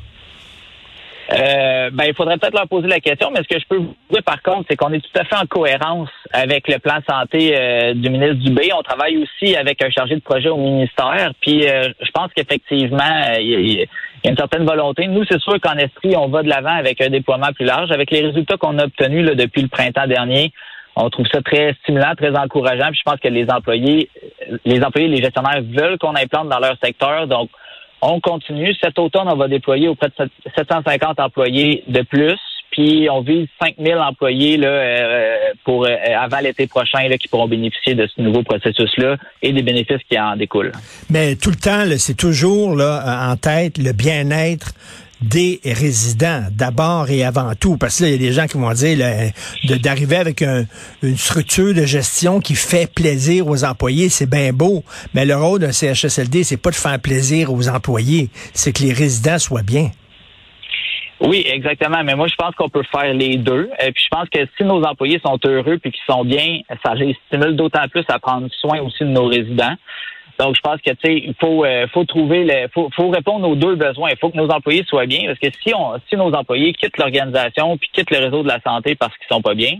Euh, 1.34 1.90
ben, 1.94 2.06
il 2.08 2.14
faudrait 2.14 2.38
peut-être 2.38 2.56
leur 2.56 2.68
poser 2.68 2.90
la 2.90 3.00
question, 3.00 3.32
mais 3.32 3.42
ce 3.42 3.48
que 3.48 3.58
je 3.60 3.66
peux 3.70 3.78
vous 3.78 3.96
dire 4.12 4.22
par 4.24 4.42
contre, 4.42 4.66
c'est 4.70 4.76
qu'on 4.76 4.92
est 4.92 5.00
tout 5.00 5.18
à 5.18 5.24
fait 5.24 5.36
en 5.38 5.46
cohérence 5.46 6.10
avec 6.34 6.68
le 6.68 6.78
plan 6.80 6.98
santé 7.10 7.54
euh, 7.58 7.94
du 7.94 8.10
ministre 8.10 8.36
Dubé. 8.36 8.70
On 8.78 8.82
travaille 8.82 9.18
aussi 9.18 9.56
avec 9.56 9.82
un 9.82 9.90
chargé 9.90 10.16
de 10.16 10.20
projet 10.22 10.50
au 10.50 10.58
ministère. 10.58 11.32
Puis 11.40 11.66
euh, 11.70 11.88
je 12.02 12.12
pense 12.12 12.32
qu'effectivement, 12.36 12.98
euh, 13.30 13.40
il 13.40 13.72
y, 13.80 13.82
a- 13.82 13.86
une 14.30 14.38
certaine 14.38 14.66
volonté. 14.66 15.08
Nous, 15.08 15.24
c'est 15.24 15.40
sûr 15.42 15.60
qu'en 15.62 15.78
Estrie, 15.78 16.16
on 16.16 16.28
va 16.28 16.44
de 16.44 16.50
l'avant 16.50 16.76
avec 16.76 17.02
un 17.02 17.10
déploiement 17.10 17.52
plus 17.56 17.66
large. 17.66 17.92
Avec 17.92 18.12
les 18.12 18.22
résultats 18.22 18.58
qu'on 18.58 18.78
a 18.78 18.84
obtenus 18.86 19.26
depuis 19.36 19.62
le 19.64 19.68
printemps 19.68 20.06
dernier, 20.06 20.52
on 20.96 21.10
trouve 21.10 21.28
ça 21.32 21.42
très 21.42 21.74
stimulant, 21.84 22.14
très 22.16 22.36
encourageant. 22.36 22.88
Puis 22.88 23.00
je 23.00 23.12
pense 23.12 23.20
que 23.20 23.28
les 23.28 23.50
employés, 23.50 24.10
les 24.66 24.84
employés, 24.84 25.08
les 25.08 25.22
gestionnaires 25.22 25.62
veulent 25.62 25.98
qu'on 25.98 26.16
implante 26.16 26.50
dans 26.50 26.60
leur 26.60 26.76
secteur. 26.84 27.28
Donc, 27.28 27.50
on 28.02 28.20
continue. 28.20 28.74
Cet 28.82 28.98
automne, 29.00 29.28
on 29.28 29.36
va 29.36 29.48
déployer 29.48 29.88
auprès 29.88 30.10
de 30.10 30.30
750 30.56 31.20
employés 31.20 31.84
de 31.88 32.02
plus. 32.02 32.40
Puis 32.72 33.10
on 33.12 33.22
vise 33.22 33.48
5000 33.62 33.96
employés 33.96 34.56
là, 34.56 34.70
euh, 34.70 35.36
pour 35.66 35.86
euh, 35.86 35.90
avant 36.18 36.40
l'été 36.40 36.68
prochain 36.68 37.06
là, 37.10 37.18
qui 37.18 37.28
pourront 37.28 37.48
bénéficier 37.48 37.96
de 37.96 38.08
ce 38.08 38.22
nouveau 38.22 38.44
processus-là 38.44 39.18
et 39.42 39.52
des 39.52 39.62
bénéfices 39.62 40.02
qui 40.10 40.18
en 40.18 40.38
découlent. 40.38 40.72
Mais 41.10 41.36
tout 41.36 41.50
le 41.50 41.58
temps, 41.58 41.84
c'est 41.98 42.16
toujours 42.16 42.76
là, 42.76 43.30
en 43.30 43.36
tête 43.36 43.78
le 43.78 43.92
bien-être 43.92 44.74
des 45.22 45.60
résidents, 45.64 46.46
d'abord 46.52 47.10
et 47.10 47.24
avant 47.24 47.54
tout. 47.60 47.78
Parce 47.78 48.00
que 48.00 48.04
là, 48.04 48.10
il 48.10 48.14
y 48.14 48.16
a 48.16 48.30
des 48.30 48.34
gens 48.34 48.48
qui 48.48 48.58
vont 48.58 48.72
dire 48.74 48.98
d'arriver 49.82 50.16
avec 50.16 50.42
un- 50.42 50.66
une 51.04 51.18
structure 51.18 51.74
de 51.74 51.86
gestion 51.86 52.40
qui 52.40 52.56
fait 52.56 52.92
plaisir 52.92 53.48
aux 53.48 53.64
employés, 53.64 54.10
c'est 54.10 54.30
bien 54.30 54.52
beau. 54.52 54.84
Mais 55.14 55.26
le 55.26 55.36
rôle 55.36 55.60
d'un 55.60 55.72
CHSLD, 55.72 56.44
c'est 56.44 56.58
pas 56.58 56.72
de 56.72 56.76
faire 56.76 57.00
plaisir 57.00 57.54
aux 57.54 57.70
employés, 57.70 58.30
c'est 58.54 58.74
que 58.74 58.84
les 58.84 58.94
résidents 58.94 59.38
soient 59.40 59.64
bien. 59.64 59.92
Oui, 61.24 61.46
exactement. 61.46 62.04
Mais 62.04 62.16
moi, 62.16 62.28
je 62.28 62.34
pense 62.36 62.56
qu'on 62.56 62.70
peut 62.70 62.82
faire 62.92 63.14
les 63.14 63.38
deux. 63.38 63.70
Et 63.80 63.92
puis, 63.92 64.04
je 64.04 64.10
pense 64.10 64.28
que 64.28 64.40
si 64.58 64.64
nos 64.64 64.82
employés 64.84 65.22
sont 65.24 65.38
heureux 65.46 65.78
puis 65.78 65.92
qu'ils 65.92 66.02
sont 66.12 66.26
bien, 66.26 66.62
ça 66.84 66.96
les 66.96 67.16
stimule 67.28 67.56
d'autant 67.56 67.88
plus 67.90 68.04
à 68.08 68.18
prendre 68.18 68.48
soin 68.60 68.80
aussi 68.82 69.04
de 69.04 69.10
nos 69.10 69.28
résidents. 69.28 69.76
Donc, 70.42 70.56
je 70.56 70.62
pense 70.62 70.82
que 70.82 70.90
tu 70.90 70.98
sais, 71.04 71.14
il 71.14 71.36
faut, 71.40 71.64
euh, 71.64 71.86
faut 71.94 72.04
trouver 72.04 72.44
le, 72.44 72.68
faut, 72.74 72.90
faut 72.96 73.10
répondre 73.10 73.48
aux 73.48 73.56
deux 73.56 73.76
besoins. 73.76 74.10
Il 74.10 74.18
faut 74.18 74.32
que 74.32 74.38
nos 74.38 74.50
employés 74.50 74.84
soient 74.88 75.06
bien, 75.06 75.28
parce 75.28 75.38
que 75.38 75.50
si 75.62 75.72
on, 75.76 75.94
si 76.10 76.16
nos 76.16 76.34
employés 76.34 76.74
quittent 76.74 76.98
l'organisation 76.98 77.78
puis 77.78 77.90
quittent 77.94 78.10
le 78.10 78.26
réseau 78.26 78.42
de 78.42 78.48
la 78.48 78.60
santé 78.62 78.96
parce 78.96 79.16
qu'ils 79.18 79.28
sont 79.28 79.44
pas 79.44 79.54
bien, 79.54 79.74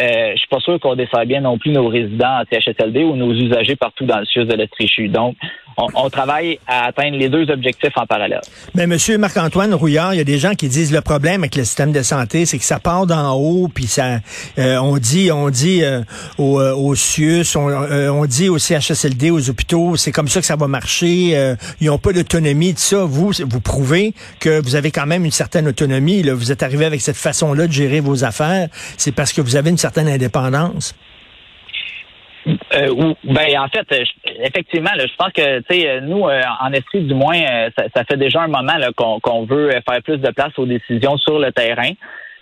euh, 0.00 0.32
je 0.32 0.38
suis 0.38 0.48
pas 0.48 0.60
sûr 0.60 0.78
qu'on 0.80 0.94
dessert 0.94 1.26
bien 1.26 1.40
non 1.40 1.58
plus 1.58 1.72
nos 1.72 1.88
résidents 1.88 2.40
en 2.40 2.44
CHSLD 2.50 3.04
ou 3.04 3.16
nos 3.16 3.32
usagers 3.32 3.76
partout 3.76 4.04
dans 4.04 4.18
le 4.18 4.26
sud 4.26 4.46
de 4.46 4.54
l'Estrichu. 4.54 5.08
Donc, 5.08 5.36
on, 5.78 5.86
on, 5.94 6.10
travaille 6.10 6.58
à 6.66 6.86
atteindre 6.86 7.16
les 7.16 7.28
deux 7.28 7.48
objectifs 7.50 7.96
en 7.96 8.06
parallèle. 8.06 8.40
Mais 8.74 8.86
Monsieur 8.86 9.16
Marc-Antoine 9.16 9.72
Rouillard, 9.74 10.12
il 10.12 10.18
y 10.18 10.20
a 10.20 10.24
des 10.24 10.38
gens 10.38 10.54
qui 10.54 10.68
disent 10.68 10.92
le 10.92 11.00
problème 11.00 11.42
avec 11.42 11.54
le 11.54 11.64
système 11.64 11.92
de 11.92 12.02
santé, 12.02 12.46
c'est 12.46 12.58
que 12.58 12.64
ça 12.64 12.80
part 12.80 13.06
d'en 13.06 13.34
haut, 13.34 13.68
puis 13.72 13.86
ça, 13.86 14.18
euh, 14.58 14.76
on 14.78 14.98
dit, 14.98 15.30
on 15.30 15.50
dit 15.50 15.82
euh, 15.82 16.02
au, 16.36 16.60
euh, 16.60 16.74
au 16.74 16.94
CIUS, 16.94 17.56
on, 17.56 17.68
euh, 17.68 18.10
on, 18.10 18.26
dit 18.26 18.48
au 18.48 18.58
CHSLD, 18.58 19.30
aux 19.30 19.50
hôpitaux, 19.50 19.96
c'est 19.96 20.10
comme 20.10 20.28
ça 20.28 20.40
que 20.40 20.46
ça 20.46 20.56
va 20.56 20.66
marcher. 20.66 21.56
ils 21.80 21.86
n'ont 21.86 21.98
pas 21.98 22.12
d'autonomie 22.12 22.72
de 22.72 22.78
ça. 22.78 23.04
Vous, 23.04 23.32
vous 23.46 23.60
prouvez 23.60 24.14
que 24.40 24.60
vous 24.60 24.74
avez 24.74 24.90
quand 24.90 25.06
même 25.06 25.24
une 25.24 25.30
certaine 25.30 25.68
autonomie. 25.68 26.22
Là. 26.22 26.34
Vous 26.34 26.50
êtes 26.50 26.62
arrivé 26.62 26.84
avec 26.84 27.00
cette 27.00 27.16
façon-là 27.16 27.66
de 27.66 27.72
gérer 27.72 28.00
vos 28.00 28.24
affaires. 28.24 28.68
C'est 28.96 29.12
parce 29.12 29.32
que 29.32 29.40
vous 29.40 29.56
avez 29.56 29.70
une 29.70 29.78
certaine 29.78 29.87
indépendance? 29.96 30.94
Euh, 32.46 33.14
ben 33.24 33.58
en 33.58 33.68
fait, 33.68 33.86
effectivement, 34.42 34.90
je 34.96 35.14
pense 35.16 35.32
que 35.32 35.58
tu 35.60 35.80
sais, 35.80 36.00
nous, 36.00 36.26
euh, 36.26 36.40
en 36.60 36.72
esprit 36.72 37.02
du 37.02 37.14
moins, 37.14 37.36
euh, 37.36 37.70
ça, 37.76 38.04
fait 38.04 38.16
déjà 38.16 38.42
un 38.42 38.48
moment 38.48 39.20
qu'on 39.22 39.44
veut 39.44 39.70
faire 39.70 40.02
plus 40.02 40.18
de 40.18 40.30
place 40.30 40.52
aux 40.56 40.66
décisions 40.66 41.16
sur 41.18 41.38
le 41.38 41.52
terrain. 41.52 41.90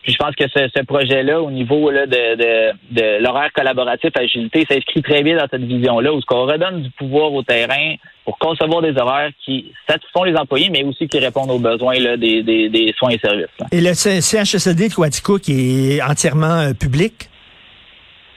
Puis 0.02 0.12
je 0.12 0.18
pense 0.18 0.36
que 0.36 0.44
ce, 0.46 0.84
projet-là, 0.84 1.40
au 1.42 1.50
niveau 1.50 1.90
là, 1.90 2.06
de, 2.06 2.36
de, 2.36 2.72
de 2.92 3.22
l'horaire 3.24 3.52
collaboratif 3.52 4.10
agilité, 4.14 4.64
s'inscrit 4.70 5.02
très 5.02 5.24
bien 5.24 5.36
dans 5.36 5.48
cette 5.50 5.64
vision-là, 5.64 6.12
où 6.12 6.20
ce 6.20 6.26
qu'on 6.26 6.46
redonne 6.46 6.82
du 6.82 6.90
pouvoir 6.90 7.32
au 7.32 7.42
terrain 7.42 7.96
pour 8.24 8.38
concevoir 8.38 8.82
des 8.82 8.96
horaires 8.96 9.30
qui 9.44 9.72
satisfont 9.88 10.22
les 10.22 10.36
employés, 10.36 10.70
mais 10.70 10.84
aussi 10.84 11.08
qui 11.08 11.18
répondent 11.18 11.50
aux 11.50 11.58
besoins 11.58 11.98
là, 11.98 12.16
des, 12.16 12.44
des, 12.44 12.68
des, 12.68 12.94
soins 12.96 13.10
et 13.10 13.18
services. 13.18 13.46
Et 13.72 13.80
le 13.80 13.94
CHSLD 13.94 14.90
de 14.90 14.94
Quatico 14.94 15.38
qui 15.38 15.94
est 15.94 16.02
entièrement 16.02 16.72
public? 16.78 17.28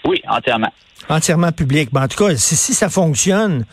Oui, 0.10 0.24
entièrement. 0.28 0.74
Entièrement 1.08 1.52
public. 1.52 1.90
Ben, 1.92 2.04
en 2.04 2.08
tout 2.08 2.24
cas, 2.26 2.36
si, 2.36 2.74
ça 2.74 2.90
fonctionne, 2.90 3.66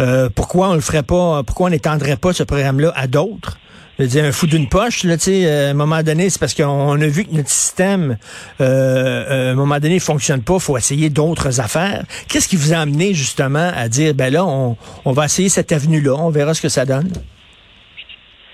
euh, 0.00 0.30
pourquoi 0.34 0.70
on 0.70 0.74
le 0.74 0.80
ferait 0.80 1.02
pas, 1.02 1.42
pourquoi 1.42 1.66
on 1.66 1.70
n'étendrait 1.70 2.16
pas 2.16 2.32
ce 2.32 2.42
programme-là 2.42 2.94
à 2.96 3.06
d'autres? 3.06 3.58
Je 3.98 4.06
dire, 4.06 4.24
un 4.24 4.32
fou 4.32 4.46
d'une 4.46 4.70
poche, 4.70 5.04
là, 5.04 5.18
tu 5.18 5.24
sais, 5.24 5.46
euh, 5.46 5.68
à 5.68 5.70
un 5.72 5.74
moment 5.74 6.02
donné, 6.02 6.30
c'est 6.30 6.38
parce 6.38 6.54
qu'on 6.54 6.98
a 6.98 7.06
vu 7.06 7.24
que 7.24 7.34
notre 7.34 7.50
système, 7.50 8.16
euh, 8.62 8.64
euh, 8.64 9.50
à 9.50 9.52
un 9.52 9.54
moment 9.54 9.78
donné, 9.80 9.98
fonctionne 9.98 10.42
pas, 10.42 10.58
faut 10.58 10.78
essayer 10.78 11.10
d'autres 11.10 11.60
affaires. 11.60 12.04
Qu'est-ce 12.26 12.48
qui 12.48 12.56
vous 12.56 12.72
a 12.72 12.78
amené, 12.78 13.12
justement, 13.12 13.70
à 13.76 13.88
dire, 13.88 14.14
ben 14.14 14.32
là, 14.32 14.46
on, 14.46 14.78
on 15.04 15.12
va 15.12 15.26
essayer 15.26 15.50
cette 15.50 15.72
avenue-là, 15.72 16.14
on 16.14 16.30
verra 16.30 16.54
ce 16.54 16.62
que 16.62 16.70
ça 16.70 16.86
donne? 16.86 17.12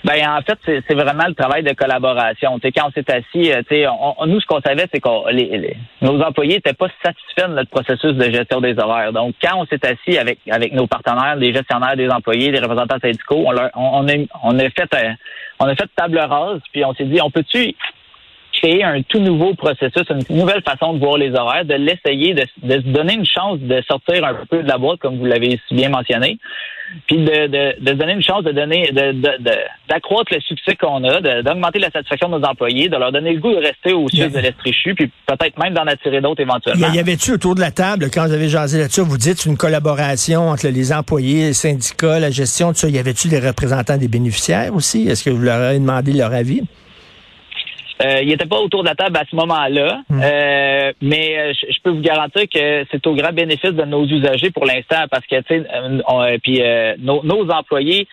Ben 0.08 0.26
en 0.26 0.40
fait, 0.40 0.58
c'est 0.88 0.94
vraiment 0.94 1.26
le 1.28 1.34
travail 1.34 1.62
de 1.62 1.74
collaboration. 1.74 2.58
T'sais, 2.58 2.72
quand 2.72 2.86
on 2.88 2.90
s'est 2.92 3.12
assis, 3.12 3.52
euh, 3.52 3.62
t'sais, 3.62 3.86
on, 3.86 4.24
nous, 4.24 4.40
ce 4.40 4.46
qu'on 4.46 4.62
savait, 4.62 4.86
c'est 4.90 5.00
que 5.00 6.04
nos 6.04 6.22
employés 6.22 6.54
n'étaient 6.54 6.72
pas 6.72 6.88
satisfaits 7.04 7.50
de 7.50 7.56
notre 7.56 7.68
processus 7.68 8.14
de 8.14 8.30
gestion 8.30 8.62
des 8.62 8.78
horaires. 8.78 9.12
Donc, 9.12 9.34
quand 9.42 9.58
on 9.58 9.66
s'est 9.66 9.84
assis 9.86 10.16
avec, 10.16 10.38
avec 10.50 10.72
nos 10.72 10.86
partenaires, 10.86 11.36
les 11.36 11.52
gestionnaires 11.52 11.94
des 11.94 12.08
employés, 12.08 12.50
les 12.50 12.58
représentants 12.58 12.96
syndicaux, 13.02 13.44
on, 13.44 13.52
leur, 13.52 13.68
on, 13.74 14.08
a, 14.08 14.12
on 14.44 14.58
a 14.58 14.70
fait 14.70 14.94
euh, 14.94 15.10
on 15.60 15.66
a 15.66 15.74
fait 15.74 15.90
table 15.94 16.18
rase, 16.18 16.62
puis 16.72 16.86
on 16.86 16.94
s'est 16.94 17.04
dit, 17.04 17.20
on 17.20 17.30
peut-tu 17.30 17.74
créer 18.60 18.82
un 18.84 19.02
tout 19.02 19.20
nouveau 19.20 19.54
processus, 19.54 20.04
une 20.10 20.36
nouvelle 20.36 20.62
façon 20.62 20.94
de 20.94 20.98
voir 20.98 21.16
les 21.16 21.32
horaires, 21.32 21.64
de 21.64 21.74
l'essayer, 21.74 22.34
de, 22.34 22.44
de 22.62 22.74
se 22.82 22.88
donner 22.88 23.14
une 23.14 23.26
chance 23.26 23.58
de 23.60 23.82
sortir 23.88 24.24
un 24.24 24.34
peu 24.50 24.62
de 24.62 24.68
la 24.68 24.78
boîte, 24.78 24.98
comme 25.00 25.18
vous 25.18 25.26
l'avez 25.26 25.60
bien 25.70 25.88
mentionné, 25.88 26.38
puis 27.06 27.18
de, 27.18 27.46
de, 27.48 27.84
de 27.84 27.92
donner 27.92 28.14
une 28.14 28.22
chance 28.22 28.42
de 28.44 28.52
donner, 28.52 28.90
d'accroître 29.88 30.32
le 30.34 30.40
succès 30.40 30.74
qu'on 30.74 31.04
a, 31.04 31.20
d'augmenter 31.42 31.78
la 31.78 31.90
satisfaction 31.90 32.28
de 32.30 32.38
nos 32.38 32.46
employés, 32.46 32.88
de 32.88 32.96
leur 32.96 33.12
donner 33.12 33.32
le 33.34 33.40
goût 33.40 33.52
de 33.52 33.58
rester 33.58 33.92
au 33.92 34.08
sud 34.08 34.32
de 34.32 34.38
l'Estrichu, 34.38 34.94
puis 34.94 35.10
peut-être 35.26 35.58
même 35.58 35.74
d'en 35.74 35.86
attirer 35.86 36.20
d'autres 36.20 36.42
éventuellement. 36.42 36.92
Y 36.92 36.98
avait-tu 36.98 37.32
autour 37.32 37.54
de 37.54 37.60
la 37.60 37.70
table, 37.70 38.08
quand 38.12 38.26
vous 38.26 38.32
avez 38.32 38.48
jasé 38.48 38.78
là-dessus, 38.78 39.02
vous 39.02 39.18
dites 39.18 39.44
une 39.44 39.56
collaboration 39.56 40.48
entre 40.48 40.68
les 40.68 40.92
employés, 40.92 41.48
les 41.48 41.52
syndicats, 41.52 42.18
la 42.18 42.30
gestion, 42.30 42.68
tout 42.72 42.78
ça, 42.78 42.88
y 42.88 42.98
avait-tu 42.98 43.28
des 43.28 43.38
représentants 43.38 43.98
des 43.98 44.08
bénéficiaires 44.08 44.74
aussi? 44.74 45.08
Est-ce 45.08 45.24
que 45.24 45.30
vous 45.30 45.42
leur 45.42 45.60
avez 45.60 45.78
demandé 45.78 46.12
leur 46.12 46.32
avis? 46.32 46.62
Euh, 48.02 48.20
il 48.22 48.28
n'était 48.28 48.46
pas 48.46 48.58
autour 48.58 48.82
de 48.82 48.88
la 48.88 48.94
table 48.94 49.16
à 49.16 49.24
ce 49.28 49.34
moment-là, 49.34 50.02
hmm. 50.08 50.20
euh, 50.22 50.92
mais 51.02 51.38
euh, 51.38 51.52
je, 51.52 51.80
peux 51.82 51.90
vous 51.90 52.00
garantir 52.00 52.42
que 52.42 52.84
c'est 52.90 53.06
au 53.06 53.14
grand 53.14 53.32
bénéfice 53.32 53.72
de 53.72 53.84
nos 53.84 54.04
usagers 54.06 54.50
pour 54.50 54.66
l'instant 54.66 55.04
parce 55.10 55.26
que 55.26 55.40
tu 55.40 55.64
sais, 55.64 56.38
puis 56.42 56.62
nos, 56.98 57.22
nos 57.24 57.50
employés 57.50 58.06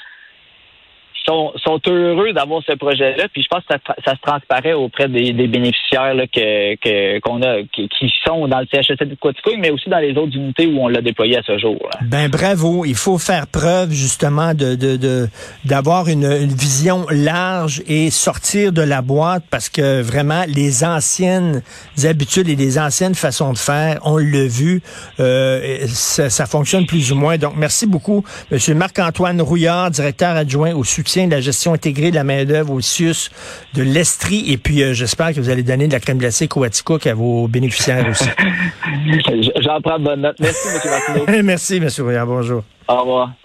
sont, 1.26 1.52
sont 1.64 1.80
heureux 1.88 2.34
d'avoir 2.34 2.62
ce 2.66 2.74
projet-là. 2.74 3.28
Puis 3.34 3.44
je 3.44 3.48
pense 3.48 3.62
que 3.62 3.74
ça, 3.74 3.96
ça 4.04 4.12
se 4.16 4.22
transparaît 4.22 4.74
auprès 4.74 5.08
des, 5.08 5.34
des 5.34 5.48
bénéficiaires 5.48 6.14
là, 6.14 6.26
que, 6.28 7.20
qu'on 7.20 7.42
a, 7.42 7.64
qui, 7.74 7.88
qui, 7.90 8.12
sont 8.26 8.48
dans 8.48 8.60
le 8.60 8.68
CHSL 8.72 9.10
de 9.10 9.16
Quaticook, 9.16 9.56
mais 9.60 9.70
aussi 9.70 9.90
dans 9.90 10.00
les 10.00 10.16
autres 10.18 10.36
unités 10.36 10.68
où 10.68 10.80
on 10.80 10.88
l'a 10.88 11.02
déployé 11.02 11.38
à 11.38 11.44
ce 11.44 11.58
jour. 11.58 11.78
Ben 12.04 12.30
bravo. 12.30 12.86
Il 12.86 12.96
faut 12.96 13.18
faire 13.18 13.48
preuve 13.48 13.92
justement 13.92 14.54
de, 14.54 14.76
de, 14.76 14.98
de 14.98 15.28
d'avoir 15.64 16.08
une, 16.08 16.26
une, 16.26 16.56
vision 16.56 17.06
large 17.10 17.84
et 17.88 18.10
sortir 18.10 18.72
de 18.72 18.82
la 18.82 19.02
boîte 19.02 19.44
parce 19.50 19.70
que 19.70 20.02
vraiment 20.02 20.44
les 20.48 20.84
anciennes 20.84 21.62
habitudes 22.04 22.50
et 22.50 22.56
les 22.56 22.80
anciennes 22.80 23.16
façons 23.16 23.54
de 23.54 23.58
faire, 23.58 24.00
on 24.04 24.18
l'a 24.18 24.48
vu, 24.48 24.82
euh, 25.20 25.86
ça, 25.88 26.30
ça 26.30 26.46
fonctionne 26.46 26.86
plus 26.86 27.12
ou 27.12 27.16
moins. 27.16 27.38
Donc 27.38 27.54
merci 27.56 27.86
beaucoup, 27.86 28.24
Monsieur 28.52 28.76
Marc-Antoine 28.76 29.42
Rouillard, 29.42 29.92
directeur 29.92 30.36
adjoint 30.36 30.74
au 30.74 30.84
soutien 30.84 31.15
de 31.24 31.32
la 31.32 31.42
gestion 31.42 31.74
intégrée 31.74 32.12
de 32.12 32.16
la 32.16 32.24
main-d'œuvre 32.24 32.74
au 32.74 32.82
CIUS 32.82 33.30
de 33.74 33.84
l'Estrie. 33.84 34.52
Et 34.52 34.58
puis, 34.58 34.84
euh, 34.84 34.94
j'espère 34.94 35.34
que 35.34 35.40
vous 35.40 35.50
allez 35.50 35.64
donner 35.64 35.88
de 35.88 35.94
la 35.94 36.00
crème 36.00 36.18
glacée 36.18 36.48
Coaticook 36.48 37.08
à 37.08 37.14
vos 37.14 37.48
bénéficiaires 37.48 38.06
aussi. 38.10 38.30
J'en 39.62 39.82
prends 39.82 40.00
bonne 40.00 40.22
note. 40.22 40.36
Merci, 40.40 40.68
M. 40.68 40.92
Martineau. 40.92 41.44
Merci, 41.44 41.78
M. 41.78 41.90
Rouillard. 42.00 42.28
Bonjour. 42.28 42.64
Au 42.88 43.00
revoir. 43.00 43.32